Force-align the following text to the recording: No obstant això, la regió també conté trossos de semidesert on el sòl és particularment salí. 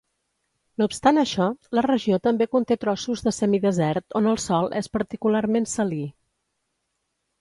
No 0.81 0.85
obstant 0.91 1.21
això, 1.23 1.49
la 1.79 1.83
regió 1.87 2.19
també 2.29 2.47
conté 2.57 2.77
trossos 2.85 3.23
de 3.27 3.35
semidesert 3.41 4.19
on 4.21 4.31
el 4.33 4.41
sòl 4.47 4.73
és 4.81 4.91
particularment 4.99 5.69
salí. 5.79 6.05